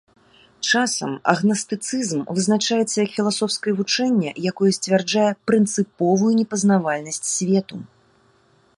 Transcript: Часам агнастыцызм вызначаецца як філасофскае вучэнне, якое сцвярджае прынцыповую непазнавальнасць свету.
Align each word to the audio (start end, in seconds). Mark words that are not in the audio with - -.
Часам 0.69 1.11
агнастыцызм 1.33 2.19
вызначаецца 2.37 2.97
як 3.05 3.09
філасофскае 3.19 3.73
вучэнне, 3.81 4.29
якое 4.53 4.71
сцвярджае 4.79 5.29
прынцыповую 5.51 6.33
непазнавальнасць 6.43 7.25
свету. 7.37 7.77